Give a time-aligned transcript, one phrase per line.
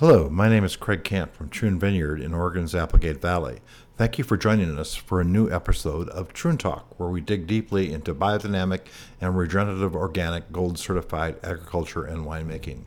[0.00, 3.58] Hello, my name is Craig Camp from Troon Vineyard in Oregon's Applegate Valley.
[3.98, 7.46] Thank you for joining us for a new episode of Troon Talk, where we dig
[7.46, 8.86] deeply into biodynamic
[9.20, 12.84] and regenerative organic gold certified agriculture and winemaking.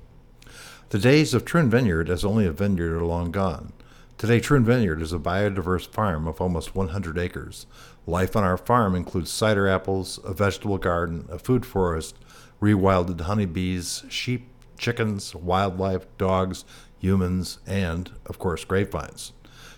[0.89, 3.73] The days of Troon Vineyard as only a vineyard are long gone.
[4.17, 7.67] Today, Troon Vineyard is a biodiverse farm of almost 100 acres.
[8.07, 12.15] Life on our farm includes cider apples, a vegetable garden, a food forest,
[12.59, 14.47] rewilded honeybees, sheep,
[14.79, 16.65] chickens, wildlife, dogs,
[17.03, 19.33] humans, and, of course, grapevines.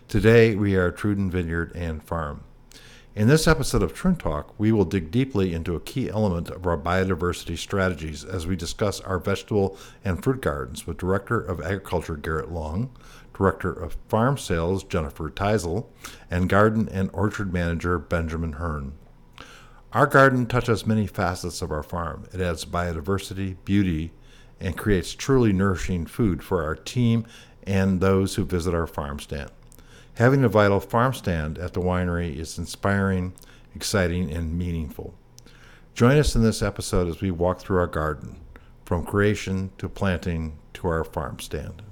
[0.08, 2.44] Today, we are Troon Vineyard and Farm.
[3.16, 6.68] In this episode of Troon Talk, we will dig deeply into a key element of
[6.68, 12.16] our biodiversity strategies as we discuss our vegetable and fruit gardens with Director of Agriculture
[12.16, 12.92] Garett Long,
[13.34, 15.88] Director of Farm Sales Jennifer Teisl,
[16.30, 18.94] and Garden and Orchard Manager Benjamin Hyrn.
[19.94, 22.26] Our garden touches many facets of our farm.
[22.34, 24.12] It adds biodiversity, beauty,
[24.66, 27.24] and creates truly nourishing food for our team
[27.68, 29.52] and those who visit our farm stand.
[30.16, 33.34] Having a vital farm stand at the winery is inspiring,
[33.76, 35.14] exciting, and meaningful.
[35.94, 38.38] Join us in this episode as we walk through our garden,
[38.86, 41.84] from creation to planting to our farm stand.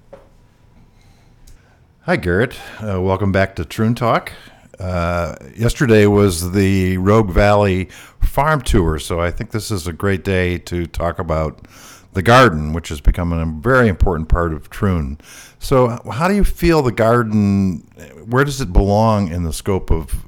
[2.01, 2.55] Hi, Garett.
[2.81, 4.33] Uh, welcome back to Troon Talk.
[4.79, 7.85] Uh, yesterday was the Rogue Valley
[8.19, 11.67] Farm Tour, so I think this is a great day to talk about
[12.13, 15.19] the garden, which has become a very important part of Troon.
[15.59, 17.79] So, how do you feel the garden?
[18.25, 20.25] Where does it belong in the scope of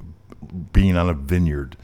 [0.72, 1.76] being on a vineyard?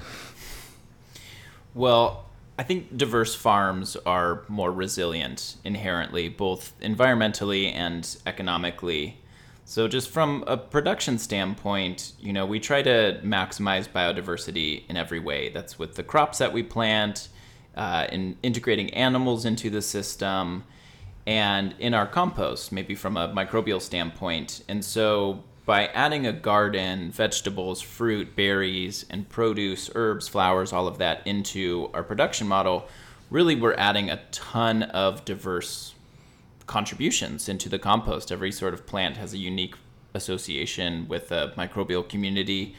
[1.74, 2.26] Well,
[2.58, 9.18] I think diverse farms are more resilient inherently, both environmentally and economically.
[9.64, 15.20] So, just from a production standpoint, you know, we try to maximize biodiversity in every
[15.20, 15.48] way.
[15.48, 17.28] That's with the crops that we plant,
[17.76, 20.64] uh, in integrating animals into the system,
[21.26, 24.62] and in our compost, maybe from a microbial standpoint.
[24.68, 30.98] And so by adding a garden, vegetables, fruit, berries, and produce, herbs, flowers, all of
[30.98, 32.88] that into our production model,
[33.30, 35.94] really we're adding a ton of diverse
[36.66, 38.32] contributions into the compost.
[38.32, 39.76] Every sort of plant has a unique
[40.14, 42.74] association with a microbial community.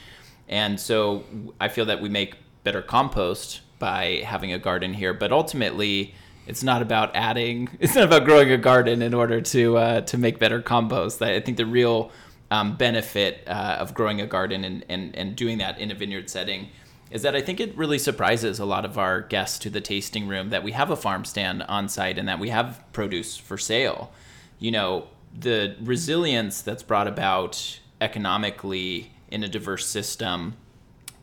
[0.49, 1.23] And so
[1.59, 5.13] I feel that we make better compost by having a garden here.
[5.13, 6.15] But ultimately,
[6.47, 7.67] it's not about adding.
[7.81, 11.21] It's not about growing a garden in order to uh, to make better compost.
[11.21, 12.09] I think the real
[12.49, 16.29] um, benefit uh, of growing a garden and, and and doing that in a vineyard
[16.29, 16.69] setting
[17.11, 20.29] is that I think it really surprises a lot of our guests to the tasting
[20.29, 23.57] room that we have a farm stand on site and that we have produce for
[23.57, 24.11] sale.
[24.59, 25.07] You know,
[25.37, 30.55] the resilience that's brought about economically in a diverse system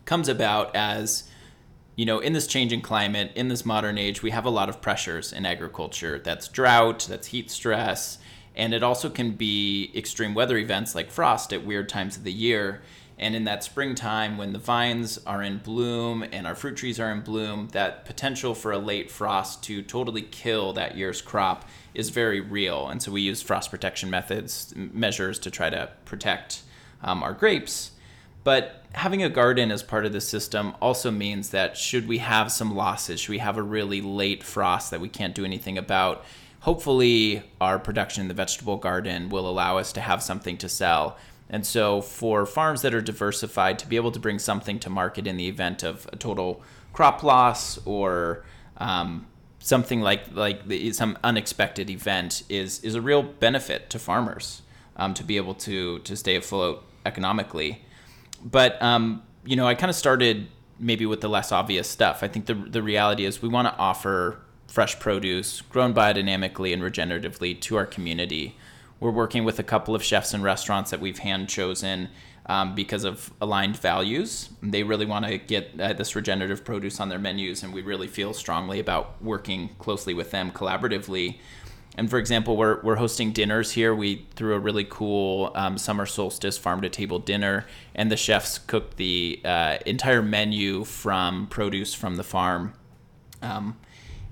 [0.04, 1.29] comes about as
[1.96, 4.80] you know, in this changing climate, in this modern age, we have a lot of
[4.80, 6.18] pressures in agriculture.
[6.18, 8.18] That's drought, that's heat stress,
[8.54, 12.32] and it also can be extreme weather events like frost at weird times of the
[12.32, 12.82] year.
[13.18, 17.12] And in that springtime, when the vines are in bloom and our fruit trees are
[17.12, 22.08] in bloom, that potential for a late frost to totally kill that year's crop is
[22.08, 22.88] very real.
[22.88, 26.62] And so we use frost protection methods, measures to try to protect
[27.02, 27.90] um, our grapes.
[28.42, 32.50] But having a garden as part of the system also means that should we have
[32.50, 36.24] some losses, should we have a really late frost that we can't do anything about,
[36.60, 41.16] hopefully our production in the vegetable garden will allow us to have something to sell.
[41.48, 45.26] And so for farms that are diversified to be able to bring something to market
[45.26, 46.62] in the event of a total
[46.92, 48.44] crop loss or
[48.76, 49.26] um,
[49.58, 54.62] something like like the, some unexpected event is is a real benefit to farmers
[54.96, 57.82] um, to be able to to stay afloat economically
[58.44, 62.22] but um, you know, I kind of started maybe with the less obvious stuff.
[62.22, 66.82] I think the the reality is we want to offer fresh produce grown biodynamically and
[66.82, 68.56] regeneratively to our community.
[69.00, 72.10] We're working with a couple of chefs and restaurants that we've hand chosen
[72.46, 74.50] um, because of aligned values.
[74.62, 78.08] They really want to get uh, this regenerative produce on their menus, and we really
[78.08, 81.38] feel strongly about working closely with them collaboratively
[81.96, 83.94] and for example, we're, we're hosting dinners here.
[83.94, 88.58] We threw a really cool um, summer solstice farm to table dinner, and the chefs
[88.58, 92.74] cooked the uh, entire menu from produce from the farm.
[93.42, 93.76] Um,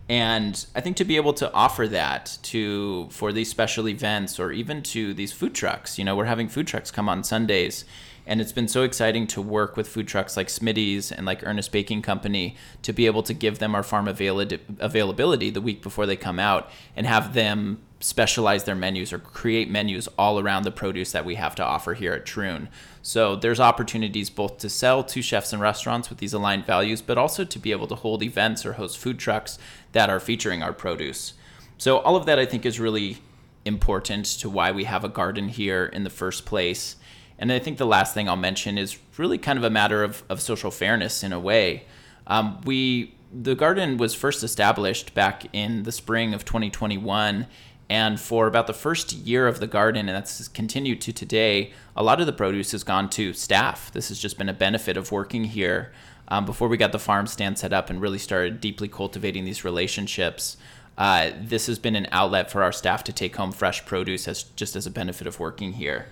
[0.09, 4.53] and I think to be able to offer that to for these special events or
[4.53, 7.85] even to these food trucks, you know, we're having food trucks come on Sundays
[8.29, 11.73] and it's been so exciting to work with food trucks like Smitty's and like Ernest
[11.73, 14.47] Baking Company to be able to give them our farm avail-
[14.79, 19.69] availability the week before they come out and have them specialize their menus or create
[19.69, 22.69] menus all around the produce that we have to offer here at Troon.
[23.03, 27.19] So there's opportunities both to sell to chefs and restaurants with these aligned values, but
[27.19, 29.59] also to be able to hold events or host food trucks
[29.93, 31.33] that are featuring our produce.
[31.79, 33.19] So all of that I think is really
[33.65, 36.97] important to why we have a garden here in the first place.
[37.39, 40.25] And I think the last thing I'll mention is really kind of a matter of,
[40.29, 41.85] of social fairness in a way.
[42.27, 47.47] Um, we the garden was first established back in the spring of 2021
[47.91, 52.03] and for about the first year of the garden, and that's continued to today, a
[52.03, 53.91] lot of the produce has gone to staff.
[53.93, 55.93] This has just been a benefit of working here.
[56.29, 59.65] Um, before we got the farm stand set up and really started deeply cultivating these
[59.65, 60.59] relationships,
[60.99, 64.43] uh, this has been an outlet for our staff to take home fresh produce as
[64.43, 66.09] just as a benefit of working here.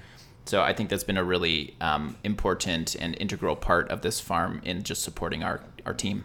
[0.47, 4.61] So I think that's been a really um, important and integral part of this farm
[4.65, 6.25] in just supporting our, our team.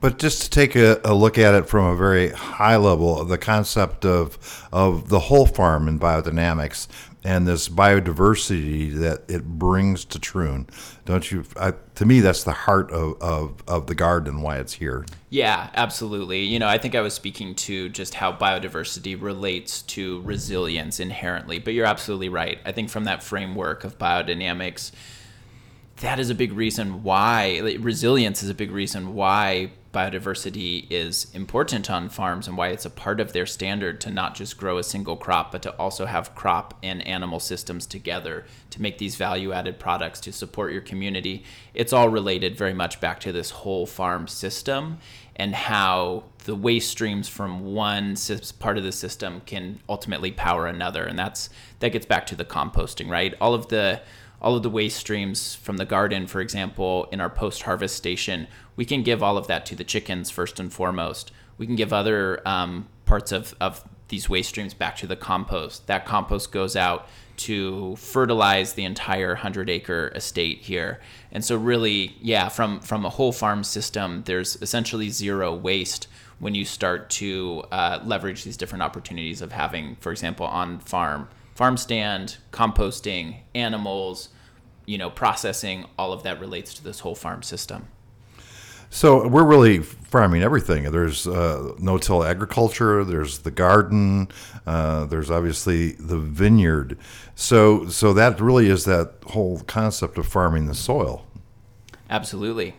[0.00, 3.38] But just to take a, a, look at it from a very high level, the
[3.38, 6.88] concept of of the whole farm in biodynamics
[7.24, 10.68] and this biodiversity that it brings to Troon,
[11.06, 11.44] don't you?
[11.58, 15.06] I, to me, that's the heart of, of, of the garden why it's here.
[15.30, 16.42] Yeah, absolutely.
[16.42, 21.58] You know, I think I was speaking to just how biodiversity relates to resilience inherently,
[21.58, 22.58] but you're absolutely right.
[22.66, 24.92] I think from that framework of biodynamics,
[25.98, 31.28] that is a big reason why like, resilience is a big reason why biodiversity is
[31.32, 34.76] important on farms and why it's a part of their standard to not just grow
[34.76, 39.14] a single crop, but to also have crop and animal systems together to make these
[39.14, 41.44] value added products to support your community.
[41.74, 44.98] It's all related very much back to this whole farm system
[45.36, 48.16] and how the waste streams from one
[48.58, 51.04] part of the system can ultimately power another.
[51.04, 53.34] And that's that gets back to the composting, right?
[53.40, 54.02] All of the
[54.40, 58.46] all of the waste streams from the garden, for example, in our post harvest station,
[58.76, 61.32] we can give all of that to the chickens first and foremost.
[61.56, 65.86] We can give other um, parts of, of these waste streams back to the compost.
[65.86, 71.00] That compost goes out to fertilize the entire 100 acre estate here.
[71.32, 76.06] And so really, yeah, from from a whole farm system, there's essentially zero waste
[76.38, 81.28] when you start to uh, leverage these different opportunities of having, for example, on farm
[81.54, 84.28] farm stand, composting, animals,
[84.86, 87.86] you know, processing, all of that relates to this whole farm system.
[88.90, 90.84] So we're really farming everything.
[90.92, 93.02] There's uh, no-till agriculture.
[93.04, 94.28] There's the garden.
[94.66, 96.96] Uh, there's obviously the vineyard.
[97.34, 101.26] So so that really is that whole concept of farming the soil.
[102.08, 102.76] Absolutely.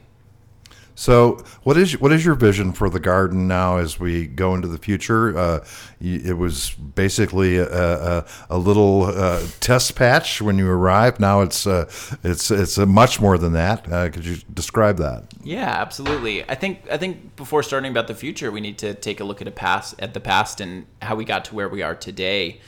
[0.98, 4.70] So, what is what is your vision for the garden now as we go into
[4.70, 5.38] the future?
[5.38, 5.66] Uh,
[6.00, 11.20] it was basically a, a, a little uh, test patch when you arrived.
[11.20, 11.92] Now it's uh,
[12.24, 13.92] it's it's much more than that.
[13.92, 15.26] Uh, could you describe that?
[15.44, 16.50] Yeah, absolutely.
[16.50, 19.42] I think I think before starting about the future, we need to take a look
[19.42, 22.62] at a past at the past and how we got to where we are today.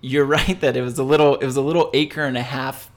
[0.00, 2.88] You're right that it was a little it was a little acre and a half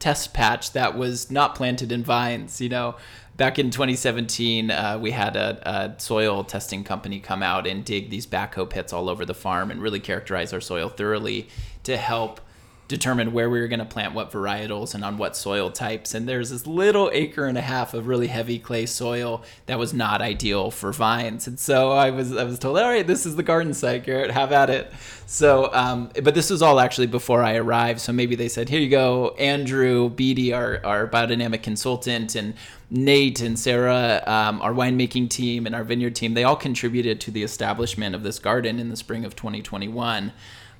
[0.00, 2.60] test patch that was not planted in vines.
[2.60, 2.96] You know
[3.38, 8.10] back in 2017, uh, we had a, a, soil testing company come out and dig
[8.10, 11.48] these backhoe pits all over the farm and really characterize our soil thoroughly
[11.84, 12.40] to help
[12.88, 16.14] determine where we were going to plant what varietals and on what soil types.
[16.14, 19.92] And there's this little acre and a half of really heavy clay soil that was
[19.92, 21.46] not ideal for vines.
[21.46, 24.30] And so I was I was told, all right, this is the garden site, Garett,
[24.30, 24.90] have at it.
[25.26, 28.00] So, um, but this was all actually before I arrived.
[28.00, 32.54] So maybe they said, here you go, Andrew Beatty, our, our biodynamic consultant, and
[32.90, 37.30] Nate and Sarah, um, our winemaking team and our vineyard team, they all contributed to
[37.30, 40.32] the establishment of this garden in the spring of 2021.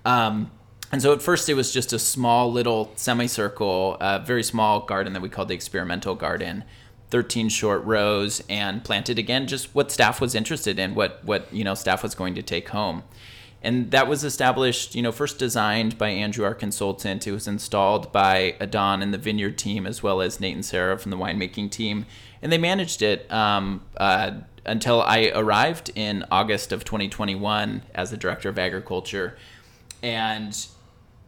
[0.04, 0.50] Um,
[0.90, 5.12] and so at first it was just a small little semicircle, uh, very small garden
[5.12, 6.64] that we called the experimental garden.
[7.10, 11.64] 13 short rows and planted again just what staff was interested in, what what you
[11.64, 13.02] know staff was going to take home.
[13.62, 17.26] And that was established, you know, first designed by Andrew, our consultant.
[17.26, 20.98] It was installed by Adon and the vineyard team, as well as Nate and Sarah
[20.98, 22.06] from the winemaking team.
[22.40, 24.32] And they managed it um, uh,
[24.64, 29.36] until I arrived in August of 2021 as the director of agriculture.
[30.02, 30.56] And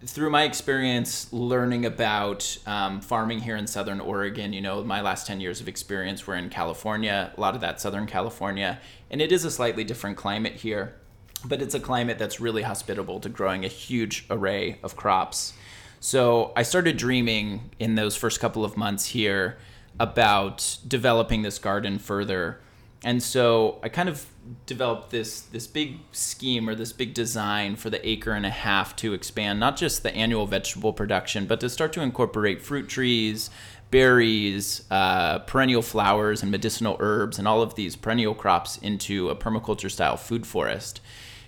[0.06, 5.26] through my experience learning about um, farming here in Southern Oregon, you know, my last
[5.26, 9.32] 10 years of experience were in California, a lot of that Southern California, and it
[9.32, 10.94] is a slightly different climate here,
[11.44, 15.54] but it's a climate that's really hospitable to growing a huge array of crops.
[16.00, 19.58] So I started dreaming in those first couple of months here
[19.98, 22.60] about developing this garden further.
[23.04, 24.26] And so I kind of
[24.66, 28.96] developed this this big scheme or this big design for the acre and a half
[28.96, 33.50] to expand not just the annual vegetable production, but to start to incorporate fruit trees,
[33.90, 39.36] berries, uh, perennial flowers, and medicinal herbs, and all of these perennial crops into a
[39.36, 41.00] permaculture style food forest.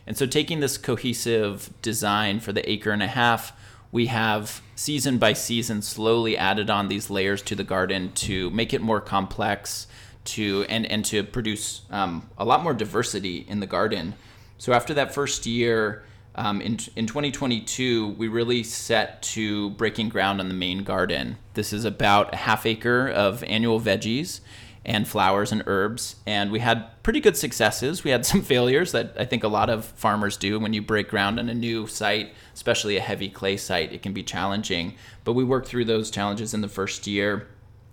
[0.06, 3.52] And so, taking this cohesive design for the acre and a half,
[3.90, 8.73] we have season by season slowly added on these layers to the garden to make
[8.73, 9.87] it more complex
[10.25, 14.14] to and and to produce um, a lot more diversity in the garden.
[14.59, 16.04] So after that first year,
[16.35, 21.37] Um, in, in 2022, we really set to breaking ground on the main garden.
[21.52, 24.40] This is about a half acre of annual veggies
[24.85, 26.17] and flowers and herbs.
[26.27, 28.05] And we had pretty good successes.
[28.05, 31.09] We had some failures that I think a lot of farmers do when you break
[31.09, 33.93] ground on a new site, especially a heavy clay site.
[33.93, 34.95] It can be challenging.
[35.25, 37.49] But we worked through those challenges in the first year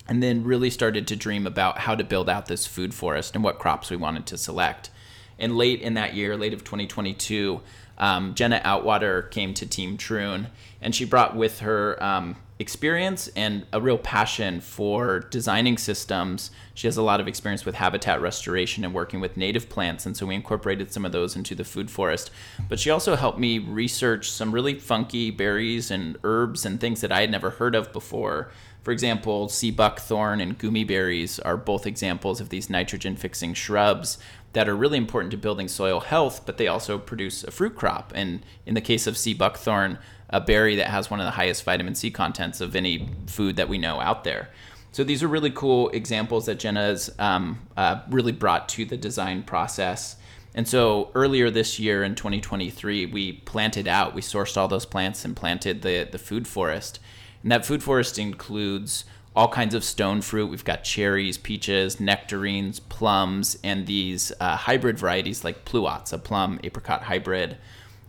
[0.07, 3.43] and then really started to dream about how to build out this food forest and
[3.43, 4.89] what crops we wanted to select.
[5.37, 7.61] And late in that year, late of 2022,
[7.99, 10.47] um, Jenna Outwater came to Team Troon,
[10.81, 16.51] and she brought with her um, experience and a real passion for designing systems.
[16.73, 20.15] She has a lot of experience with habitat restoration and working with native plants, and
[20.15, 22.31] so we incorporated some of those into the food forest.
[22.67, 27.13] But she also helped me research some really funky berries and herbs and things that
[27.13, 28.51] I had never heard of before.
[28.83, 34.17] For example, sea buckthorn and goumi berries are both examples of these nitrogen fixing shrubs
[34.53, 38.11] that are really important to building soil health, but they also produce a fruit crop.
[38.15, 39.99] And in the case of sea buckthorn,
[40.29, 43.69] a berry that has one of the highest vitamin C contents of any food that
[43.69, 44.49] we know out there.
[44.91, 49.43] So these are really cool examples that Jenna's um, uh, really brought to the design
[49.43, 50.15] process.
[50.55, 55.23] And so earlier this year in 2023, we planted out, we sourced all those plants
[55.23, 56.99] and planted the, the food forest.
[57.43, 59.05] And that food forest includes
[59.35, 60.49] all kinds of stone fruit.
[60.49, 66.59] We've got cherries, peaches, nectarines, plums, and these uh, hybrid varieties like pluots, a plum
[66.63, 67.57] apricot hybrid.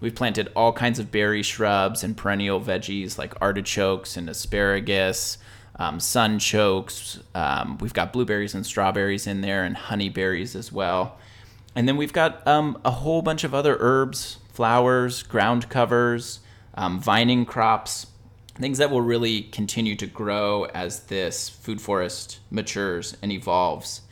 [0.00, 5.36] We've planted all kinds of berry shrubs and perennial veggies like artichokes and asparagus,
[5.76, 7.22] um, sunchokes.
[7.34, 11.18] Um, we've got blueberries and strawberries in there, and honeyberries as well.
[11.74, 16.40] And then we've got um, a whole bunch of other herbs, flowers, ground covers,
[16.74, 18.06] um, vining crops,
[18.56, 24.02] things that will really continue to grow as this food forest matures and evolves.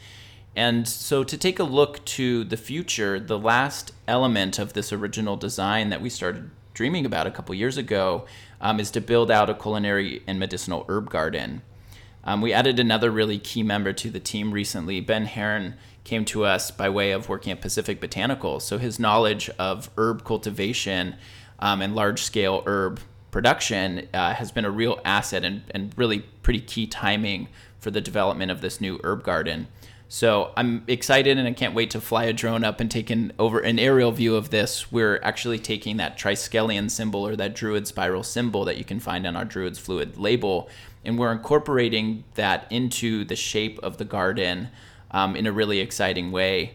[0.56, 5.36] And so, to take a look to the future, the last element of this original
[5.36, 8.24] design that we started dreaming about a couple years ago
[8.60, 11.62] um, is to build out a culinary and medicinal herb garden.
[12.24, 15.00] Um, we added another really key member to the team recently.
[15.00, 15.74] Ben Hyrn
[16.04, 18.62] came to us by way of working at Pacific Botanicals.
[18.62, 21.16] So, his knowledge of herb cultivation
[21.58, 23.00] um, and large scale herb
[23.30, 28.00] production uh, has been a real asset and, and really pretty key timing for the
[28.00, 29.68] development of this new herb garden.
[30.10, 33.32] So I'm excited and I can't wait to fly a drone up and take an
[33.38, 34.90] over an aerial view of this.
[34.90, 39.26] We're actually taking that triskelion symbol or that druid spiral symbol that you can find
[39.26, 40.70] on our druid's fluid label,
[41.04, 44.68] and we're incorporating that into the shape of the garden
[45.10, 46.72] um, in a really exciting way.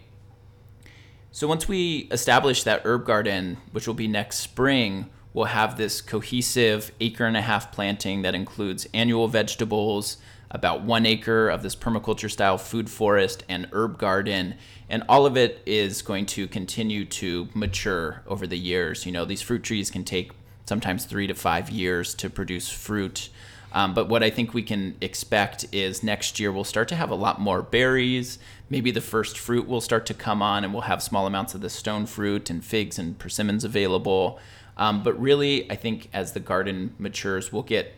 [1.32, 6.02] So once we establish that herb garden, which will be next spring, we'll have this
[6.02, 10.18] cohesive acre and a half planting that includes annual vegetables,
[10.54, 14.56] about one acre of this permaculture style food forest and herb garden.
[14.88, 19.06] And all of it is going to continue to mature over the years.
[19.06, 20.32] You know, these fruit trees can take
[20.66, 23.30] sometimes three to five years to produce fruit.
[23.74, 27.10] Um, but what I think we can expect is next year we'll start to have
[27.10, 28.38] a lot more berries.
[28.70, 31.62] Maybe the first fruit will start to come on, and we'll have small amounts of
[31.62, 34.40] the stone fruit and figs and persimmons available.
[34.78, 37.96] Um, but really, I think as the garden matures, we'll get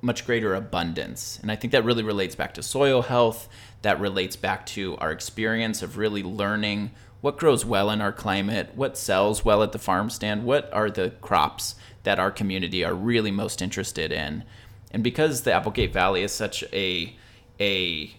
[0.00, 1.38] much greater abundance.
[1.42, 3.48] And I think that really relates back to soil health.
[3.82, 8.70] That relates back to our experience of really learning what grows well in our climate,
[8.74, 12.94] what sells well at the farm stand, what are the crops that our community are
[12.94, 14.44] really most interested in.
[14.92, 17.16] And because the Applegate Valley is such a
[17.58, 18.10] a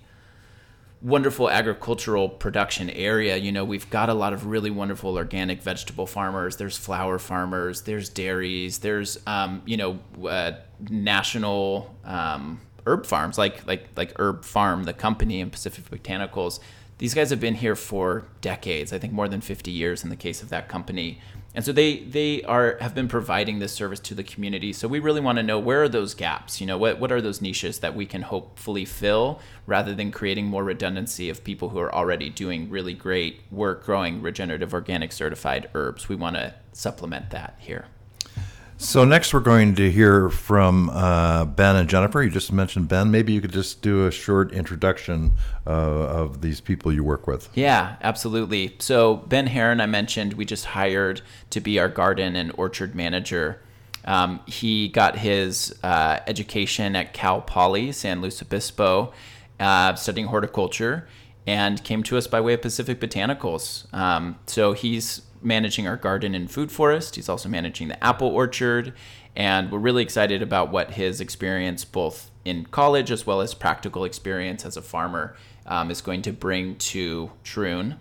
[1.01, 3.38] wonderful agricultural production area.
[3.38, 6.58] You know, we've got a lot of really wonderful organic vegetable farmers.
[6.58, 7.82] There's flower farmers.
[7.82, 8.80] There's dairies.
[8.80, 10.54] There's um, you know uh,
[10.89, 16.60] national um, herb farms like like like Herb Pharm, the company, and Pacific Botanicals.
[17.00, 18.92] These guys have been here for decades.
[18.92, 21.20] I think more than 50 years in the case of that company.
[21.54, 24.74] And so they they are have been providing this service to the community.
[24.74, 26.60] So we really want to know where are those gaps?
[26.60, 30.46] You know what what are those niches that we can hopefully fill rather than creating
[30.46, 35.70] more redundancy of people who are already doing really great work growing regenerative organic certified
[35.75, 36.10] herbs?
[36.10, 37.86] We want to supplement that here
[38.78, 42.22] so next, we're going to hear from uh, Ben and Jennifer.
[42.22, 43.10] You just mentioned Ben.
[43.12, 45.34] Maybe you could just do a short introduction
[45.66, 47.50] uh, of these people you work with.
[47.56, 48.76] Yeah, absolutely.
[48.80, 53.60] So Ben Hyrn, I mentioned, we just hired to be our garden and orchard manager.
[54.06, 59.12] Um, he got his uh, education at Cal Poly San Luis Obispo,
[59.60, 61.08] uh, studying horticulture,
[61.46, 63.92] and came to us by way of Pacific Botanicals.
[63.94, 67.15] Um, so he's managing our garden and food forest.
[67.15, 68.94] He's also managing the apple orchard.
[69.36, 74.03] And we're really excited about what his experience, both in college as well as practical
[74.03, 77.98] experience as a farmer, um, is going to bring to Troon.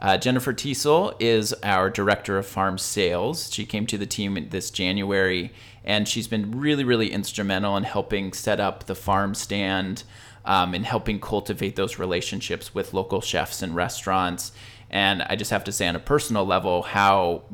[0.00, 3.52] Uh, Jennifer Teisl is our director of farm sales.
[3.52, 5.52] She came to the team this January,
[5.84, 10.02] and she's been really, really instrumental in helping set up the farm stand
[10.44, 14.50] um, and helping cultivate those relationships with local chefs and restaurants.
[14.92, 17.44] And I just have to say, on a personal level, how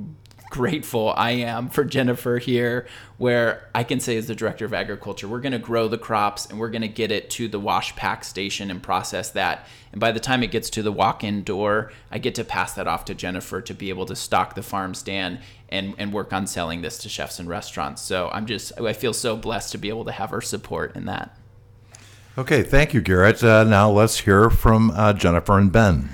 [0.51, 2.87] grateful I am for Jennifer here,
[3.19, 6.47] where I can say, as the director of agriculture, we're going to grow the crops
[6.47, 9.67] and we're going to get it to the wash pack station and process that.
[9.93, 12.73] And by the time it gets to the walk in door, I get to pass
[12.75, 16.33] that off to Jennifer to be able to stock the farm stand and, and work
[16.33, 18.03] on selling this to chefs and restaurants.
[18.03, 21.05] So I'm just, I feel so blessed to be able to have her support in
[21.07, 21.37] that.
[22.39, 23.43] Okay, thank you, Garett.
[23.43, 26.09] Uh, now let's hear from uh, Jennifer and Ben.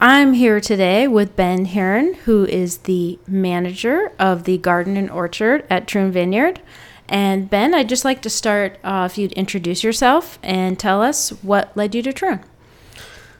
[0.00, 5.66] I'm here today with Ben Hyrn, who is the manager of the garden and orchard
[5.68, 6.60] at Troon Vineyard.
[7.08, 11.30] And Ben, I'd just like to start uh, if you'd introduce yourself and tell us
[11.42, 12.44] what led you to Troon.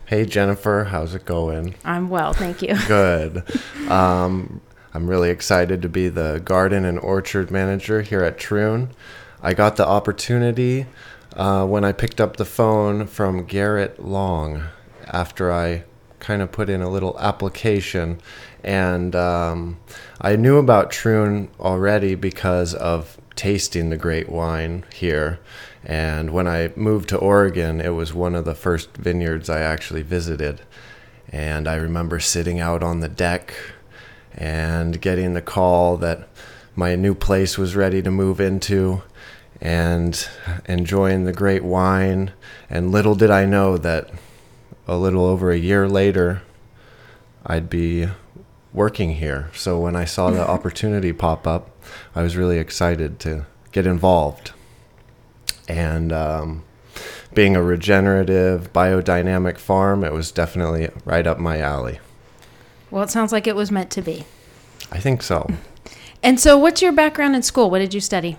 [0.06, 1.76] Hey Jennifer, how's it going?
[1.84, 2.74] I'm well, thank you.
[2.88, 3.44] Good.
[3.88, 4.60] Um,
[4.92, 8.90] I'm really excited to be the garden and orchard manager here at Troon.
[9.40, 10.86] I got the opportunity
[11.36, 14.64] uh, when I picked up the phone from Garett Long
[15.06, 15.84] after I
[16.20, 18.20] kind of put in a little application.
[18.62, 19.78] And um,
[20.20, 25.38] I knew about Troon already because of tasting the great wine here.
[25.84, 30.02] And when I moved to Oregon, it was one of the first vineyards I actually
[30.02, 30.60] visited.
[31.30, 33.54] And I remember sitting out on the deck
[34.34, 36.28] and getting the call that
[36.75, 39.02] my new place was ready to move into
[39.60, 40.28] and
[40.66, 42.32] enjoying the great wine.
[42.70, 44.10] And little did I know that
[44.88, 46.42] a little over a year later,
[47.47, 48.09] I'd be
[48.73, 49.50] working here.
[49.54, 51.71] So when I saw the opportunity pop up,
[52.14, 54.52] I was really excited to get involved.
[55.68, 56.64] And um,
[57.35, 62.00] being a regenerative, biodynamic farm, it was definitely right up my alley.
[62.90, 64.25] Well, it sounds like it was meant to be.
[64.90, 65.49] I think so.
[66.21, 67.71] And so, what's your background in school?
[67.71, 68.38] What did you study?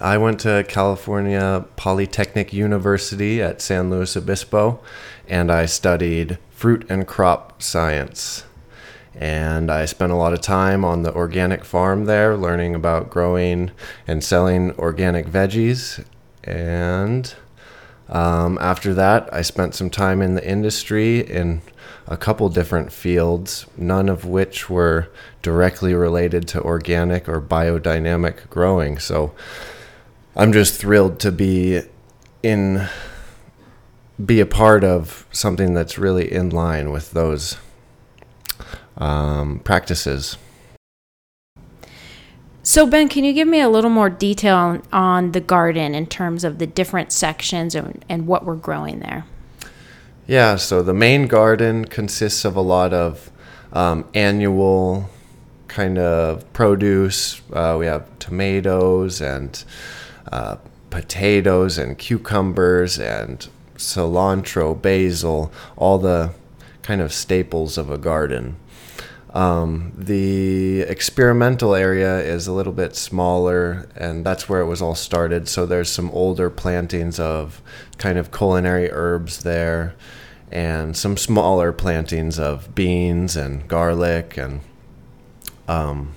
[0.00, 4.80] I went to California Polytechnic University at San Luis Obispo,
[5.28, 8.44] and I studied fruit and crop science.
[9.14, 13.70] And I spent a lot of time on the organic farm there, learning about growing
[14.08, 16.04] and selling organic veggies.
[16.42, 17.32] And
[18.08, 21.62] um, after that, I spent some time in the industry in
[22.08, 25.08] a couple different fields, none of which were
[25.42, 28.98] directly related to organic or biodynamic growing.
[28.98, 29.32] So
[30.36, 31.82] I'm just thrilled to be
[32.42, 32.88] in
[34.24, 37.56] be a part of something that's really in line with those
[38.96, 40.36] um, practices.
[42.62, 46.06] So, Ben, can you give me a little more detail on, on the garden in
[46.06, 49.26] terms of the different sections and, and what we're growing there?
[50.26, 53.30] Yeah, so the main garden consists of a lot of
[53.72, 55.10] um, annual
[55.68, 57.42] kind of produce.
[57.52, 59.62] Uh, we have tomatoes and
[60.34, 60.56] uh,
[60.90, 66.32] potatoes and cucumbers and cilantro, basil, all the
[66.82, 68.56] kind of staples of a garden.
[69.32, 74.96] Um, the experimental area is a little bit smaller, and that's where it was all
[74.96, 75.48] started.
[75.48, 77.62] So there's some older plantings of
[77.98, 79.94] kind of culinary herbs there,
[80.50, 84.60] and some smaller plantings of beans and garlic, and
[85.68, 86.14] um,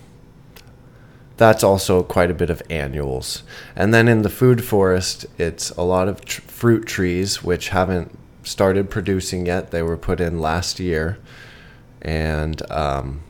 [1.37, 3.43] that's also quite a bit of annuals.
[3.75, 8.17] And then in the food forest, it's a lot of tr- fruit trees, which haven't
[8.43, 9.71] started producing yet.
[9.71, 11.19] They were put in last year
[12.01, 13.21] and um,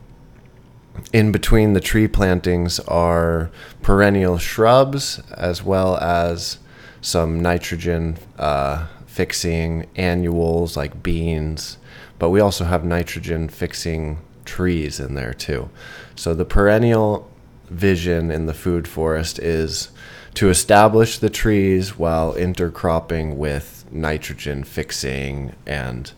[1.12, 3.50] in between the tree plantings are
[3.82, 6.58] perennial shrubs as well as
[7.00, 11.78] some nitrogen uh, fixing annuals like beans,
[12.18, 15.68] but we also have nitrogen fixing trees in there too.
[16.16, 17.30] So the perennial
[17.70, 19.90] vision in the food forest is
[20.34, 26.12] to establish the trees while intercropping with nitrogen fixing and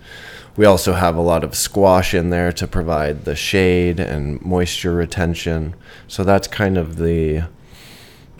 [0.57, 4.95] we also have a lot of squash in there to provide the shade and moisture
[4.95, 5.75] retention.
[6.09, 7.45] So that's kind of the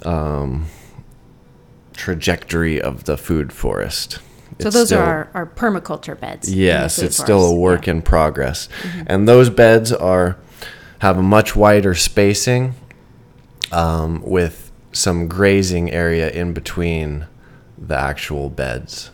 [0.05, 0.66] um,
[1.94, 4.14] trajectory of the food forest.
[4.59, 6.53] So it's those still, are our, our, permaculture beds.
[6.53, 7.20] Yes, it's forest.
[7.20, 7.94] still a work yeah.
[7.94, 8.68] in progress.
[8.83, 9.03] Mm-hmm.
[9.07, 10.37] And those beds are
[10.99, 12.75] have a much wider spacing
[13.72, 17.26] um, with some grazing area in between
[17.78, 19.11] the actual beds,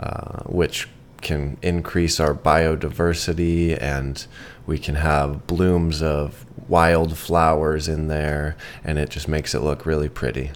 [0.00, 0.88] uh, which
[1.20, 4.26] can increase our biodiversity and
[4.66, 9.86] we can have blooms of wild flowers in there and it just makes it look
[9.86, 10.50] really pretty.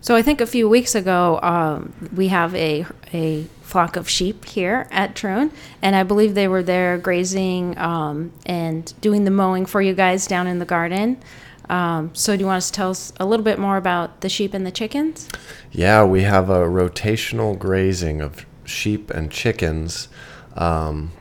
[0.00, 4.44] So I think a few weeks ago, um, we have a a flock of sheep
[4.44, 5.50] here at Troon,
[5.82, 10.28] and I believe they were there grazing um, and doing the mowing for you guys
[10.28, 11.20] down in the garden.
[11.68, 14.28] Um, so do you want us to tell us a little bit more about the
[14.28, 15.28] sheep and the chickens?
[15.72, 20.08] Yeah, we have a rotational grazing of sheep and chickens.
[20.54, 21.12] Um,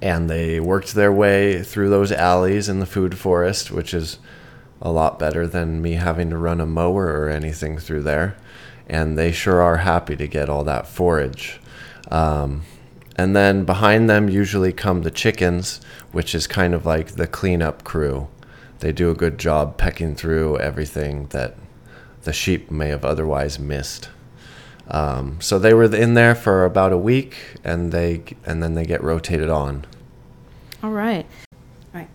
[0.00, 4.18] and they worked their way through those alleys in the food forest, which is
[4.80, 8.36] a lot better than me having to run a mower or anything through there.
[8.88, 11.60] And they sure are happy to get all that forage.
[12.10, 12.62] Um,
[13.14, 15.80] and then behind them usually come the chickens,
[16.10, 18.28] which is kind of like the cleanup crew.
[18.82, 21.54] They do a good job pecking through everything that
[22.24, 24.08] the sheep may have otherwise missed.
[24.88, 28.84] Um, so they were in there for about a week, and they and then they
[28.84, 29.86] get rotated on.
[30.82, 31.24] All right.
[31.94, 32.08] All right.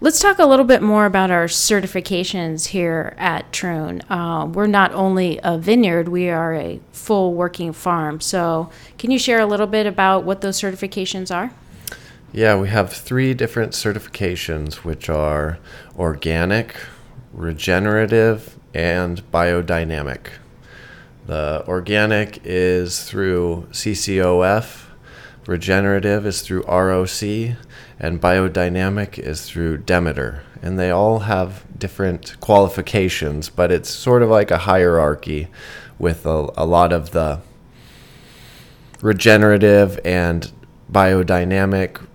[0.00, 4.00] Let's talk a little bit more about our certifications here at Troon.
[4.08, 8.22] Uh, we're not only a vineyard, we are a full working farm.
[8.22, 11.52] So, can you share a little bit about what those certifications are?
[12.32, 15.58] Yeah, we have three different certifications, which are
[15.98, 16.76] organic,
[17.32, 20.28] regenerative, and biodynamic.
[21.26, 24.84] The organic is through CCOF,
[25.48, 27.56] regenerative is through ROC,
[27.98, 30.44] and biodynamic is through Demeter.
[30.62, 35.48] And they all have different qualifications, but it's sort of like a hierarchy
[35.98, 37.40] with a, a lot of the
[39.02, 40.52] regenerative and
[40.92, 42.06] biodynamic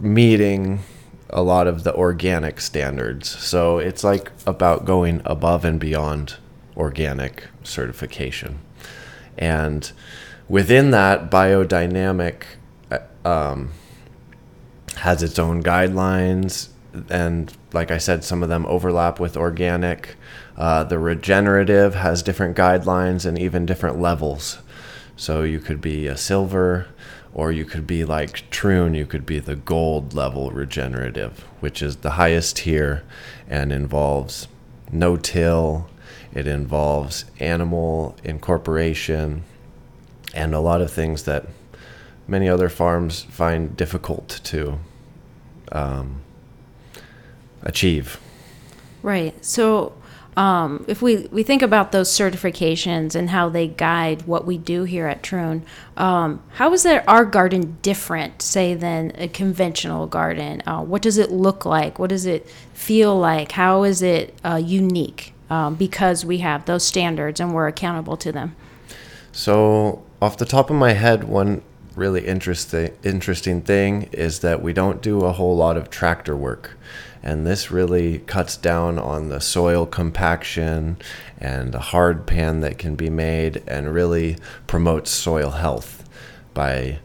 [0.00, 0.80] meeting
[1.30, 3.28] a lot of the organic standards.
[3.28, 6.36] So it's like about going above and beyond
[6.76, 8.58] organic certification.
[9.38, 9.90] And
[10.48, 12.42] within that, biodynamic
[12.90, 13.72] uh, um,
[14.96, 16.68] has its own guidelines.
[17.08, 20.16] And like I said, some of them overlap with organic.
[20.56, 24.58] Uh, the regenerative has different guidelines and even different levels.
[25.16, 26.88] So you could be a silver,
[27.34, 31.96] or you could be like Troon, you could be the gold level regenerative, which is
[31.96, 33.02] the highest tier
[33.48, 34.48] and involves
[34.90, 35.88] no till,
[36.34, 39.44] it involves animal incorporation,
[40.34, 41.46] and a lot of things that
[42.26, 44.78] many other farms find difficult to
[45.72, 46.22] um,
[47.62, 48.20] achieve.
[49.02, 49.44] Right.
[49.44, 49.94] So,
[50.36, 54.84] um, if we, we think about those certifications and how they guide what we do
[54.84, 55.64] here at Troon,
[55.96, 60.62] um, how is our garden different, say, than a conventional garden?
[60.66, 61.98] Uh, what does it look like?
[61.98, 63.52] What does it feel like?
[63.52, 65.34] How is it uh, unique?
[65.50, 68.56] Um, because we have those standards and we're accountable to them.
[69.32, 71.62] So, off the top of my head, one
[71.94, 76.78] really interesting interesting thing is that we don't do a whole lot of tractor work
[77.22, 80.96] and this really cuts down on the soil compaction
[81.38, 86.08] and the hard pan that can be made and really promotes soil health
[86.52, 86.98] by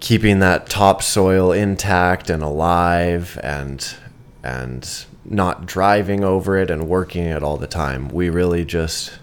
[0.00, 3.96] keeping that topsoil intact and alive and
[4.42, 8.08] and not driving over it and working it all the time.
[8.08, 9.18] We really just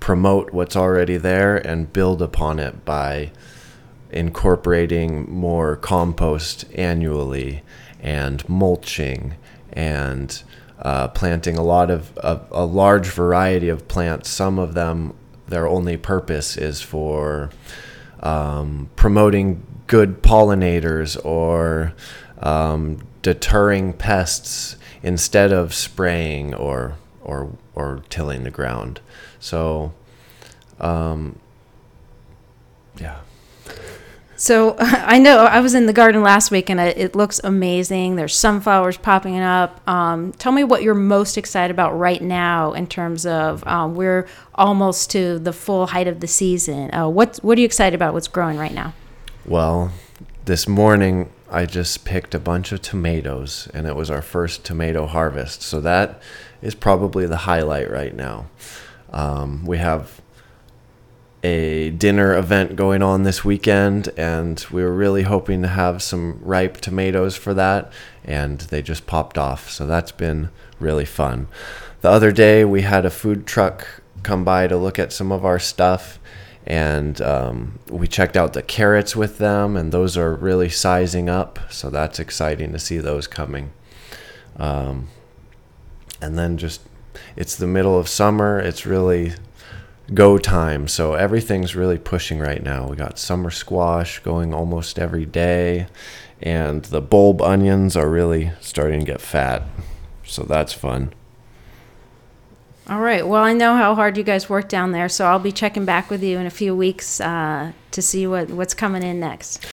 [0.00, 3.32] promote what's already there and build upon it by
[4.10, 7.62] incorporating more compost annually
[8.02, 9.34] and mulching
[9.72, 10.42] and
[10.80, 14.28] uh, planting a lot of, of a large variety of plants.
[14.28, 15.14] Some of them,
[15.48, 17.50] their only purpose is for
[18.20, 21.94] um, promoting good pollinators or
[22.40, 29.00] um, deterring pests instead of spraying or or or tilling the ground.
[29.38, 29.92] So,
[30.80, 31.38] um.
[34.42, 38.16] So I know I was in the garden last week and it looks amazing.
[38.16, 39.80] There's sunflowers popping up.
[39.88, 44.26] Um, tell me what you're most excited about right now in terms of um, we're
[44.56, 46.92] almost to the full height of the season.
[46.92, 48.14] Uh, what what are you excited about?
[48.14, 48.94] What's growing right now?
[49.46, 49.92] Well,
[50.44, 55.06] this morning I just picked a bunch of tomatoes and it was our first tomato
[55.06, 55.62] harvest.
[55.62, 56.20] So that
[56.60, 58.46] is probably the highlight right now.
[59.12, 60.20] Um, we have
[61.42, 66.38] a dinner event going on this weekend, and we were really hoping to have some
[66.42, 67.92] ripe tomatoes for that,
[68.24, 69.68] and they just popped off.
[69.68, 71.48] So that's been really fun.
[72.00, 75.44] The other day, we had a food truck come by to look at some of
[75.44, 76.20] our stuff,
[76.64, 81.58] and um, we checked out the carrots with them, and those are really sizing up.
[81.70, 83.72] So that's exciting to see those coming.
[84.56, 85.08] Um,
[86.20, 86.82] and then just,
[87.34, 88.60] it's the middle of summer.
[88.60, 89.32] It's really
[90.14, 90.88] go time.
[90.88, 92.88] So everything's really pushing right now.
[92.88, 95.86] We got summer squash going almost every day,
[96.40, 99.62] and the bulb onions are really starting to get fat.
[100.24, 101.12] So that's fun.
[102.88, 103.26] All right.
[103.26, 106.10] Well, I know how hard you guys work down there, so I'll be checking back
[106.10, 109.70] with you in a few weeks uh, to see what, what's coming in next.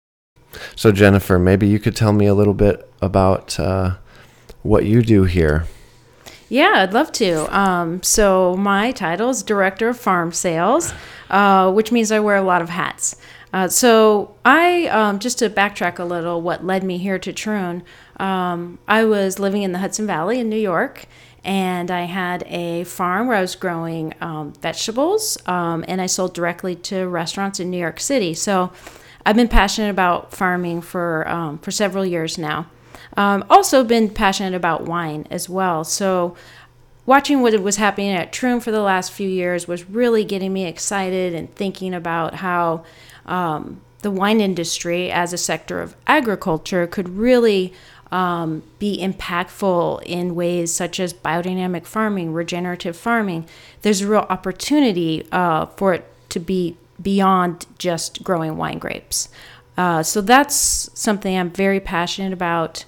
[0.74, 3.96] So, Jennifer, maybe you could tell me a little bit about uh,
[4.62, 5.66] what you do here.
[6.48, 7.58] Yeah, I'd love to.
[7.58, 10.92] Um, so, my title is Director of Farm Sales,
[11.28, 13.16] uh, which means I wear a lot of hats.
[13.52, 17.82] Uh, so, I, um, just to backtrack a little, what led me here to Troon,
[18.18, 21.06] um, I was living in the Hudson Valley in New York
[21.46, 26.34] and I had a farm where I was growing um, vegetables, um, and I sold
[26.34, 28.34] directly to restaurants in New York City.
[28.34, 28.72] So
[29.24, 32.66] I've been passionate about farming for um, for several years now.
[33.16, 35.84] Um, also been passionate about wine as well.
[35.84, 36.36] So
[37.06, 40.66] watching what was happening at Troon for the last few years was really getting me
[40.66, 42.84] excited and thinking about how
[43.24, 47.72] um, the wine industry as a sector of agriculture could really
[48.12, 53.48] um, be impactful in ways such as biodynamic farming, regenerative farming.
[53.82, 59.28] There's a real opportunity uh, for it to be beyond just growing wine grapes.
[59.76, 60.54] Uh, so that's
[60.94, 62.84] something I'm very passionate about.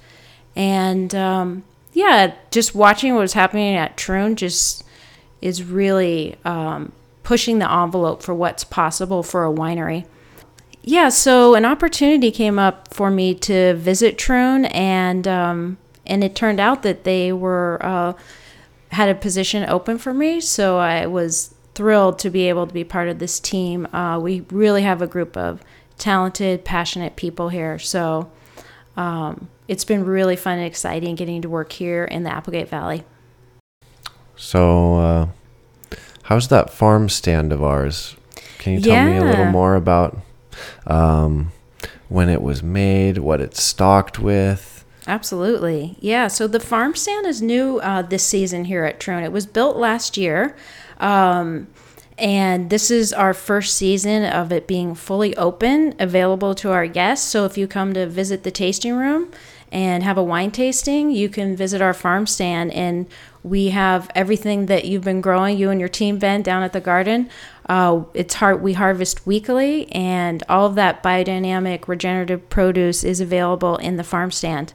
[0.58, 4.84] And um, yeah, just watching what was happening at Troon just
[5.40, 6.92] is really um,
[7.22, 10.04] pushing the envelope for what's possible for a winery
[10.88, 16.34] yeah, so an opportunity came up for me to visit Troon, and um, and it
[16.34, 18.14] turned out that they were uh,
[18.92, 20.40] had a position open for me.
[20.40, 23.86] So I was thrilled to be able to be part of this team.
[23.94, 25.62] Uh, we really have a group of
[25.98, 27.78] talented, passionate people here.
[27.78, 28.30] So
[28.98, 33.04] um, it's been really fun and exciting getting to work here in the Applegate Valley.
[34.36, 35.28] So, uh,
[36.24, 38.16] how's that farm stand of ours?
[38.58, 39.06] Can you tell yeah.
[39.06, 40.18] me a little more about
[40.86, 41.52] um,
[42.08, 44.84] when it was made, what it's stocked with.
[45.06, 45.96] Absolutely.
[46.00, 46.28] Yeah.
[46.28, 49.22] So the farm stand is new uh, this season here at Troon.
[49.22, 50.56] It was built last year.
[50.98, 51.68] Um,
[52.18, 57.28] and this is our first season of it being fully open, available to our guests.
[57.28, 59.30] So if you come to visit the tasting room
[59.70, 63.06] and have a wine tasting, you can visit our farm stand and
[63.42, 66.80] we have everything that you've been growing, you and your team, Ben, down at the
[66.80, 67.30] garden.
[67.68, 68.62] Uh, it's hard.
[68.62, 74.30] We harvest weekly, and all of that biodynamic regenerative produce is available in the farm
[74.30, 74.72] stand.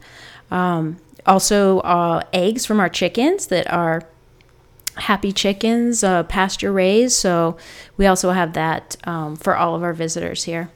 [0.49, 4.03] Um, also, uh, eggs from our chickens that are
[4.95, 7.15] happy chickens, uh, pasture raised.
[7.15, 7.58] So
[7.97, 10.69] we also have that um, for all of our visitors here.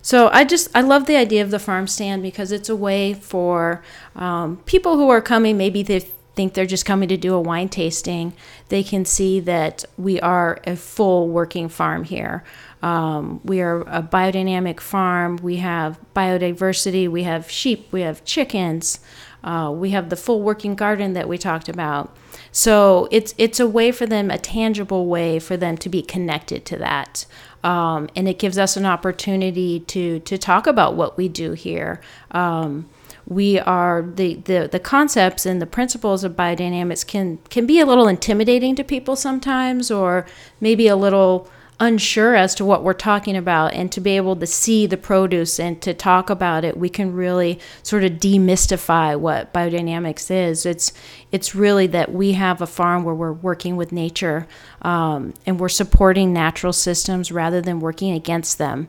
[0.00, 3.14] So I just I love the idea of the farm stand because it's a way
[3.14, 3.82] for
[4.16, 5.56] um, people who are coming.
[5.56, 6.00] Maybe they
[6.34, 8.32] think they're just coming to do a wine tasting,
[8.68, 12.42] they can see that we are a full working farm here.
[12.82, 15.36] Um, we are a biodynamic farm.
[15.36, 17.08] We have biodiversity.
[17.08, 17.92] We have sheep.
[17.92, 18.98] We have chickens.
[19.44, 22.16] Uh, we have the full working garden that we talked about.
[22.52, 26.64] So it's it's a way for them, a tangible way for them to be connected
[26.66, 27.26] to that.
[27.64, 32.00] Um, and it gives us an opportunity to to talk about what we do here.
[32.30, 32.88] Um,
[33.26, 37.86] we are the, the the concepts and the principles of biodynamics can can be a
[37.86, 40.26] little intimidating to people sometimes or
[40.60, 41.48] maybe a little
[41.82, 45.58] unsure as to what we're talking about and to be able to see the produce
[45.58, 50.64] and to talk about it we can really sort of demystify what biodynamics is.
[50.64, 50.92] It's
[51.32, 54.46] it's really that we have a farm where we're working with nature
[54.82, 58.86] um, and we're supporting natural systems rather than working against them.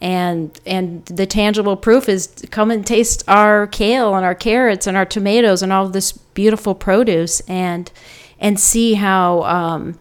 [0.00, 4.96] And and the tangible proof is come and taste our kale and our carrots and
[4.96, 7.92] our tomatoes and all this beautiful produce and
[8.38, 9.98] and see how um,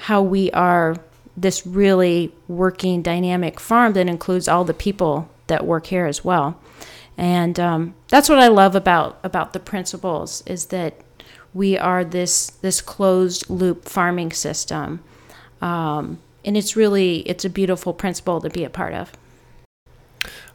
[0.00, 0.96] how we are
[1.40, 6.60] this really working dynamic farm that includes all the people that work here as well.
[7.16, 10.94] And um, that's what I love about about the principles is that
[11.52, 15.02] we are this this closed loop farming system.
[15.60, 19.12] Um, and it's really it's a beautiful principle to be a part of.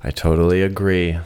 [0.04, 1.20] I totally agree.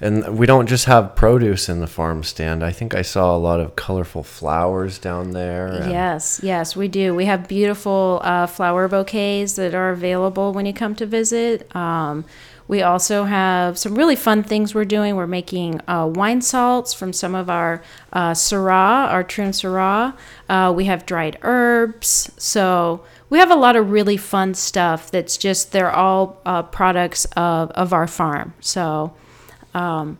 [0.00, 2.62] And we don't just have produce in the farm stand.
[2.62, 5.86] I think I saw a lot of colorful flowers down there.
[5.88, 7.14] Yes, yes, we do.
[7.14, 11.74] We have beautiful uh, flower bouquets that are available when you come to visit.
[11.74, 12.24] Um,
[12.68, 15.14] we also have some really fun things we're doing.
[15.14, 17.82] We're making uh, wine salts from some of our
[18.12, 20.14] uh, Syrah, our Troon Syrah.
[20.48, 22.32] Uh, we have dried herbs.
[22.36, 27.24] So we have a lot of really fun stuff that's just they're all uh, products
[27.36, 29.12] of, of our farm so
[29.76, 30.18] um,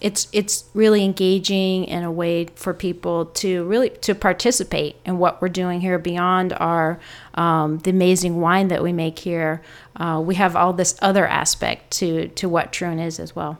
[0.00, 5.40] it's it's really engaging in a way for people to really to participate in what
[5.40, 6.98] we're doing here beyond our
[7.34, 9.62] um, the amazing wine that we make here
[9.96, 13.58] uh, we have all this other aspect to to what Troon is as well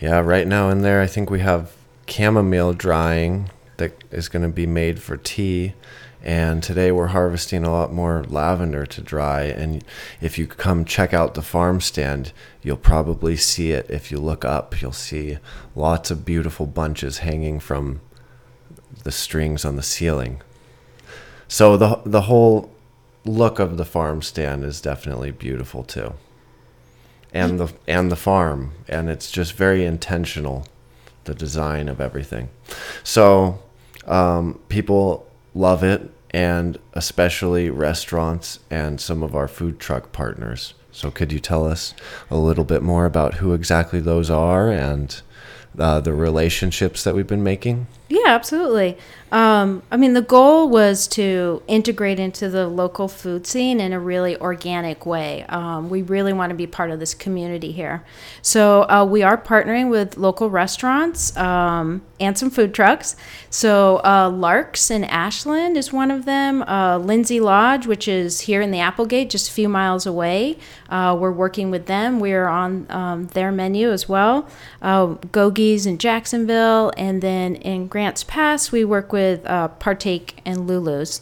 [0.00, 1.72] yeah right now in there I think we have
[2.08, 5.74] chamomile drying that is going to be made for tea.
[6.22, 9.44] And today we're harvesting a lot more lavender to dry.
[9.44, 9.82] And
[10.20, 13.88] if you come check out the farm stand, you'll probably see it.
[13.88, 15.38] If you look up, you'll see
[15.74, 18.00] lots of beautiful bunches hanging from
[19.04, 20.42] the strings on the ceiling.
[21.48, 22.70] So the the whole
[23.24, 26.14] look of the farm stand is definitely beautiful too.
[27.32, 30.66] And the and the farm and it's just very intentional
[31.24, 32.48] the design of everything.
[33.04, 33.60] So
[34.06, 40.74] um, people love it and especially restaurants and some of our food truck partners.
[40.92, 41.94] So could you tell us
[42.30, 45.20] a little bit more about who exactly those are and
[45.78, 47.86] uh, the relationships that we've been making?
[48.10, 48.98] Yeah, absolutely.
[49.30, 54.00] Um, I mean, the goal was to integrate into the local food scene in a
[54.00, 55.44] really organic way.
[55.48, 58.02] Um, we really want to be part of this community here.
[58.42, 63.14] So uh, we are partnering with local restaurants um, and some food trucks.
[63.50, 66.62] So uh, Larks in Ashland is one of them.
[66.62, 70.58] Uh, Lindsay Lodge, which is here in the Applegate, just a few miles away.
[70.88, 72.18] Uh, we're working with them.
[72.18, 74.48] We're on um, their menu as well.
[74.82, 75.14] Uh,
[75.60, 81.20] In Jacksonville, and then in Grants Pass, we work with uh, Partake and Lulu's.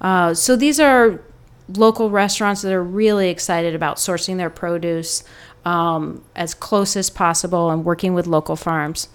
[0.00, 1.20] Uh, so these are
[1.68, 5.24] local restaurants that are really excited about sourcing their produce
[5.64, 9.08] um, as close as possible and working with local farms.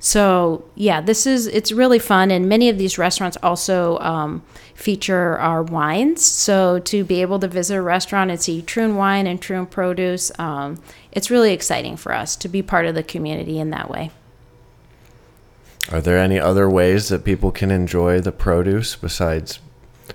[0.00, 4.42] So yeah, this is it's really fun, and many of these restaurants also um,
[4.74, 6.24] feature our wines.
[6.24, 10.32] So to be able to visit a restaurant and see Troon wine and Troon produce,
[10.38, 10.82] um,
[11.16, 14.10] it's really exciting for us to be part of the community in that way.
[15.90, 19.58] Are there any other ways that people can enjoy the produce besides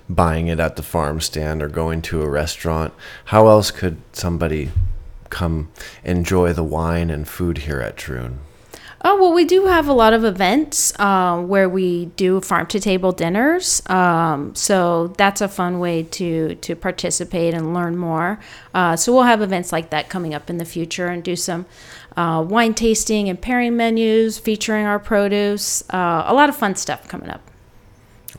[0.08, 2.94] buying it at the farm stand or going to a restaurant?
[3.26, 4.72] How else could somebody
[5.32, 5.72] come
[6.04, 8.40] enjoy the wine and food here at Troon?
[9.04, 12.80] Oh, well, we do have a lot of events uh, where we do farm to
[12.80, 13.82] table dinners.
[13.88, 18.40] Um, so that's a fun way to, to participate and learn more.
[18.76, 21.66] Uh, so we'll have events like that coming up in the future and do some
[22.16, 25.84] uh, wine tasting and pairing menus featuring our produce.
[25.90, 27.42] Uh, a lot of fun stuff coming up.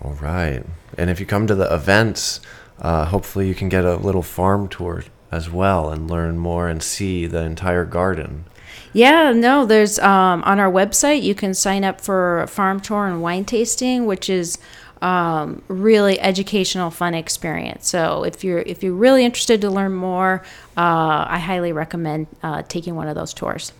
[0.00, 0.64] All right.
[0.96, 2.40] And if you come to the events,
[2.80, 6.82] uh, hopefully you can get a little farm tour as well and learn more and
[6.82, 8.44] see the entire garden.
[8.92, 13.22] Yeah, no, there's um, on our website you can sign up for farm tour and
[13.22, 14.58] wine tasting, which is
[15.00, 17.88] um, really educational, fun experience.
[17.88, 20.42] So if you're if you're really interested to learn more,
[20.76, 23.72] uh, I highly recommend uh, taking one of those tours.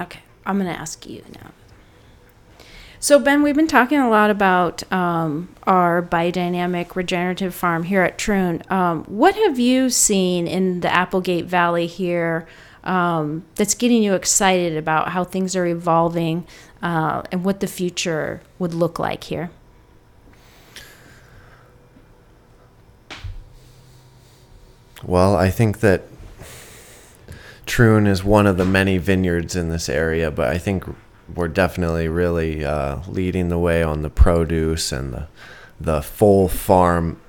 [0.00, 1.50] Okay, I'm gonna ask you now.
[3.04, 8.16] So, Ben, we've been talking a lot about um, our biodynamic regenerative farm here at
[8.16, 8.62] Troon.
[8.70, 12.48] Um, what have you seen in the Applegate Valley here
[12.82, 16.46] um, that's getting you excited about how things are evolving
[16.80, 19.50] uh, and what the future would look like here?
[25.02, 26.04] Well, I think that
[27.66, 30.86] Troon is one of the many vineyards in this area, but I think
[31.32, 35.28] we're definitely really uh, leading the way on the produce and the
[35.80, 37.20] the full farm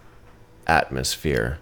[0.67, 1.59] atmosphere.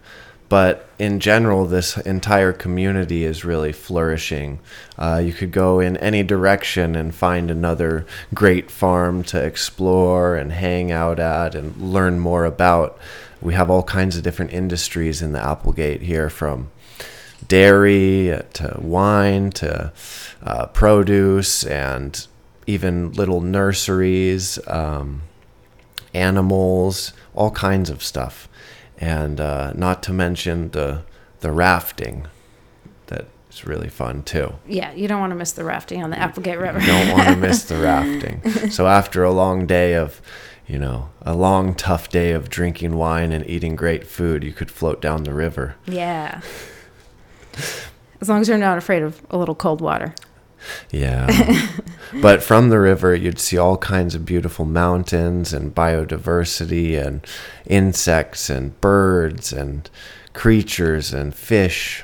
[0.50, 4.60] But in general, this entire community is really flourishing.
[5.00, 10.52] Uh, you could go in any direction and find another great farm to explore and
[10.52, 13.00] hang out at and learn more about.
[13.42, 16.70] We have all kinds of different industries in the Applegate here, from
[17.48, 19.92] dairy to wine to
[20.44, 22.28] uh, produce and
[22.66, 25.24] even little nurseries, um,
[26.14, 28.48] animals, all kinds of stuff,
[28.98, 31.04] and uh, not to mention the
[31.42, 32.28] the rafting.
[33.08, 34.56] That is really fun too.
[34.66, 36.80] Yeah, you don't want to miss the rafting on the Applegate River.
[36.80, 38.70] You don't want to miss the rafting.
[38.72, 40.22] So after a long day of
[40.68, 44.72] you know, a long, tough day of drinking wine and eating great food, you could
[44.72, 45.76] float down the river.
[45.86, 46.42] Yeah.
[48.22, 50.16] As long as you're not afraid of a little cold water.
[50.92, 51.28] Yeah.
[52.22, 57.26] but from the river, you'd see all kinds of beautiful mountains and biodiversity and
[57.66, 59.90] insects and birds and
[60.34, 62.04] creatures and fish.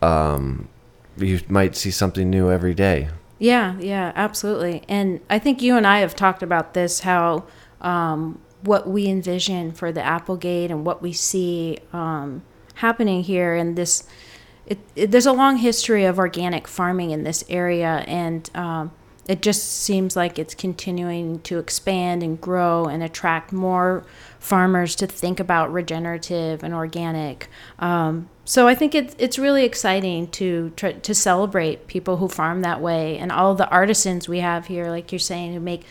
[0.00, 0.68] Um,
[1.16, 3.08] you might see something new every day.
[3.38, 4.82] Yeah, yeah, absolutely.
[4.88, 7.44] And I think you and I have talked about this how
[7.80, 12.42] um, what we envision for the Applegate and what we see um,
[12.74, 14.04] happening here and this
[14.66, 18.92] it, it, there's a long history of organic farming in this area and um,
[19.28, 24.04] it just seems like it's continuing to expand and grow and attract more
[24.38, 27.48] farmers to think about regenerative and organic.
[27.78, 32.80] Um, so I think it's it's really exciting to to celebrate people who farm that
[32.80, 35.84] way and all the artisans we have here, like you're saying, who make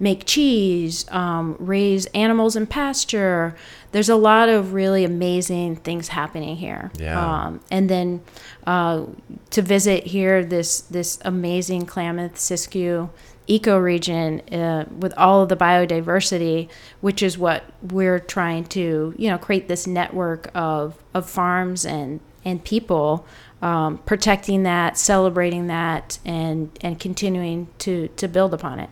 [0.00, 3.56] make cheese, um, raise animals in pasture.
[3.92, 6.90] There's a lot of really amazing things happening here.
[6.98, 7.20] Yeah.
[7.20, 8.22] Um, and then
[8.66, 9.06] uh,
[9.50, 13.10] to visit here, this this amazing Klamath Siskiyou
[13.48, 16.68] ecoregion uh, with all of the biodiversity,
[17.00, 22.20] which is what we're trying to, you know, create this network of, of farms and,
[22.44, 23.26] and people,
[23.62, 28.90] um, protecting that, celebrating that, and, and continuing to, to build upon it.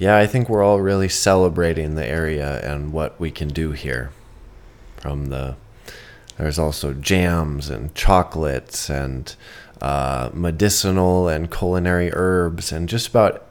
[0.00, 4.10] Yeah, I think we're all really celebrating the area and what we can do here.
[4.96, 5.56] From the
[6.38, 9.36] there's also jams and chocolates and
[9.82, 13.46] uh, medicinal and culinary herbs and just about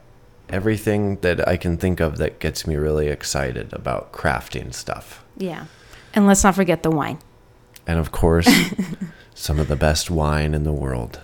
[0.49, 5.23] everything that I can think of that gets me really excited about crafting stuff.
[5.37, 5.65] Yeah.
[6.15, 7.19] And let's not forget the wine.
[7.85, 8.49] And of course,
[9.35, 11.19] some of the best wine in the world.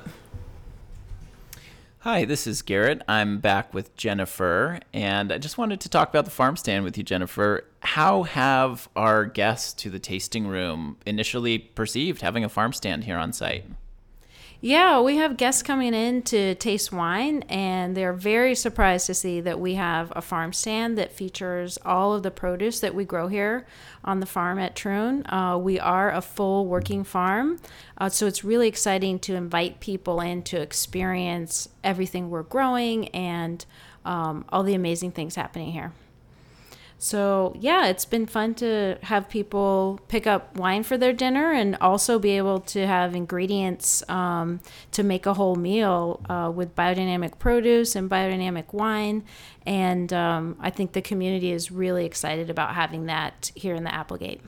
[2.06, 3.02] Hi, this is Garett.
[3.08, 7.00] I'm back with Jennifer, and I just wanted to talk about the farm stand with
[7.00, 7.66] you, Jennifer.
[7.80, 13.18] How have our guests to the tasting room initially perceived having a farm stand here
[13.18, 13.66] on site?
[14.62, 19.42] Yeah, we have guests coming in to taste wine, and they're very surprised to see
[19.42, 23.28] that we have a farm stand that features all of the produce that we grow
[23.28, 23.66] here
[24.04, 25.26] on the farm at Troon.
[25.28, 27.60] Uh, we are a full working farm,
[27.98, 33.66] uh, so it's really exciting to invite people in to experience everything we're growing and
[34.06, 35.92] um, all the amazing things happening here.
[36.98, 41.76] So, yeah, it's been fun to have people pick up wine for their dinner and
[41.82, 47.38] also be able to have ingredients um, to make a whole meal uh, with biodynamic
[47.38, 49.24] produce and biodynamic wine.
[49.66, 53.94] And um, I think the community is really excited about having that here in the
[53.94, 54.42] Applegate.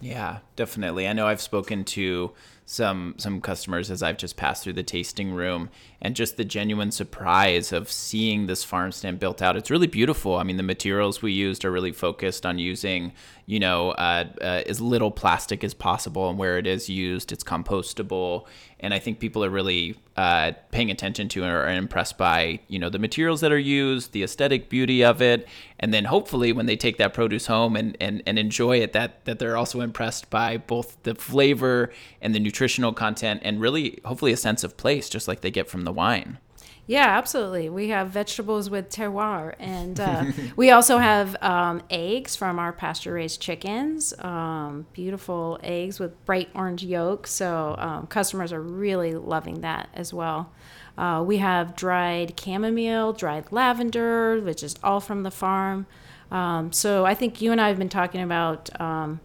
[0.00, 1.08] Yeah, definitely.
[1.08, 2.32] I know I've spoken to
[2.66, 5.68] some some customers as I've just passed through the tasting room
[6.00, 9.56] and just the genuine surprise of seeing this farm stand built out.
[9.56, 10.36] It's really beautiful.
[10.36, 13.12] I mean, the materials we used are really focused on using,
[13.46, 17.44] you know, uh, uh, as little plastic as possible, and where it is used, it's
[17.44, 18.46] compostable.
[18.80, 22.78] And I think people are really uh, paying attention to and are impressed by, you
[22.78, 25.48] know, the materials that are used, the aesthetic beauty of it,
[25.84, 29.22] and then hopefully when they take that produce home and, and, and enjoy it, that
[29.26, 34.32] that they're also impressed by both the flavor and the nutritional content, and really hopefully
[34.32, 36.38] a sense of place, just like they get from the wine.
[36.86, 37.68] Yeah, absolutely.
[37.68, 40.24] We have vegetables with terroir, and uh,
[40.56, 44.14] we also have um, eggs from our pasture-raised chickens.
[44.20, 47.26] Um, beautiful eggs with bright orange yolk.
[47.26, 50.50] So um, customers are really loving that as well.
[50.96, 55.86] Uh, we have dried chamomile, dried lavender, which is all from the farm.
[56.30, 59.20] Um, so I think you and I have been talking about um,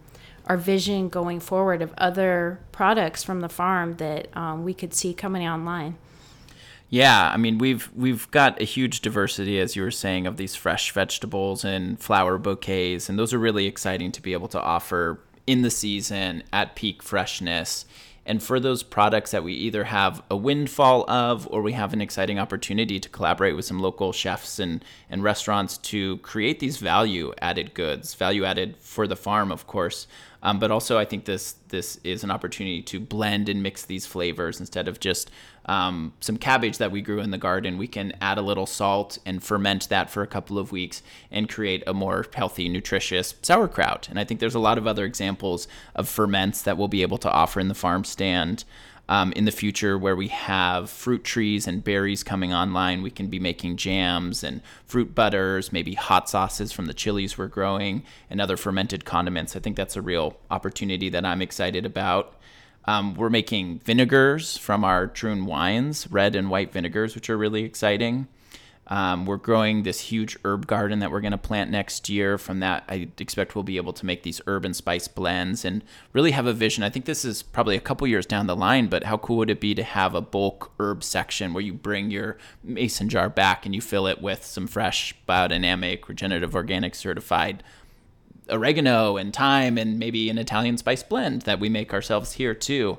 [0.46, 5.14] our vision going forward of other products from the farm that um, we could see
[5.14, 5.96] coming online.
[6.88, 10.56] Yeah, I mean we've we've got a huge diversity, as you were saying, of these
[10.56, 15.20] fresh vegetables and flower bouquets, and those are really exciting to be able to offer
[15.46, 17.84] in the season at peak freshness.
[18.26, 22.00] And for those products that we either have a windfall of or we have an
[22.00, 27.32] exciting opportunity to collaborate with some local chefs and, and restaurants to create these value
[27.40, 30.06] added goods, value added for the farm, of course,
[30.42, 34.06] um, but also, I think this this is an opportunity to blend and mix these
[34.06, 35.30] flavors instead of just
[35.66, 37.76] um, some cabbage that we grew in the garden.
[37.76, 41.48] We can add a little salt and ferment that for a couple of weeks and
[41.48, 44.08] create a more healthy, nutritious sauerkraut.
[44.08, 47.18] And I think there's a lot of other examples of ferments that we'll be able
[47.18, 48.64] to offer in the farm stand
[49.10, 53.02] um, in the future where we have fruit trees and berries coming online.
[53.02, 57.48] We can be making jams and fruit butters, maybe hot sauces from the chilies we're
[57.48, 59.56] growing, and other fermented condiments.
[59.56, 62.34] I think that's a real opportunity that I'm excited about.
[62.84, 67.64] Um, we're making vinegars from our Troon wines, red and white vinegars, which are really
[67.64, 68.28] exciting.
[68.90, 72.36] Um, we're growing this huge herb garden that we're going to plant next year.
[72.36, 75.84] From that, I expect we'll be able to make these herb and spice blends and
[76.12, 76.82] really have a vision.
[76.82, 79.50] I think this is probably a couple years down the line, but how cool would
[79.50, 83.64] it be to have a bulk herb section where you bring your mason jar back
[83.64, 87.62] and you fill it with some fresh, biodynamic, regenerative, organic certified
[88.50, 92.98] oregano and thyme and maybe an Italian spice blend that we make ourselves here too.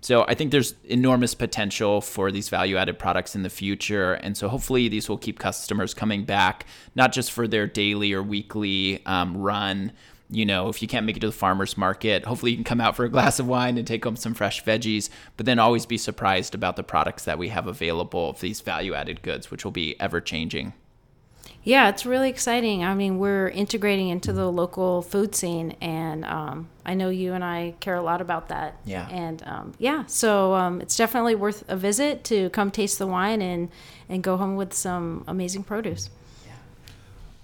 [0.00, 4.14] So I think there's enormous potential for these value added products in the future.
[4.14, 8.22] And so hopefully these will keep customers coming back, not just for their daily or
[8.22, 9.92] weekly um, run
[10.30, 12.80] you know, if you can't make it to the farmer's market, hopefully you can come
[12.80, 15.86] out for a glass of wine and take home some fresh veggies, but then always
[15.86, 19.64] be surprised about the products that we have available of these value added goods, which
[19.64, 20.74] will be ever changing.
[21.68, 22.82] Yeah, it's really exciting.
[22.82, 27.44] I mean, we're integrating into the local food scene, and um, I know you and
[27.44, 28.80] I care a lot about that.
[28.86, 29.06] Yeah.
[29.10, 33.42] And um, yeah, so um, it's definitely worth a visit to come taste the wine
[33.42, 33.68] and
[34.08, 36.08] and go home with some amazing produce.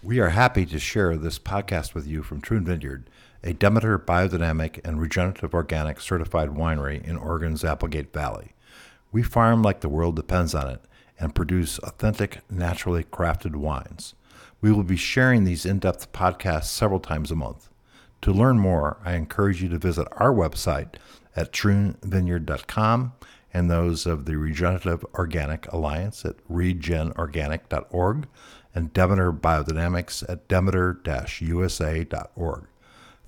[0.03, 3.11] We are happy to share this podcast with you from Troon Vineyard,
[3.43, 8.55] a Demeter biodynamic and regenerative organic certified winery in Oregon's Applegate Valley.
[9.13, 10.81] We farm like the world depends on it
[11.19, 14.15] and produce authentic, naturally crafted wines.
[14.61, 17.69] We will be sharing these in depth podcasts several times a month.
[18.23, 20.95] To learn more, I encourage you to visit our website
[21.37, 23.13] at troonvineyard.com
[23.53, 28.27] and those of the Regenerative Organic Alliance at regenorganic.org
[28.75, 32.65] and Demeter Biodynamics at demeter-usa.org.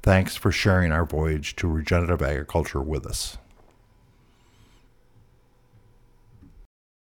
[0.02, 3.36] Thanks for sharing our voyage to regenerative agriculture with us.